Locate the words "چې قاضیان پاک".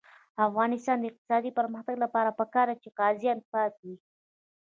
2.81-3.73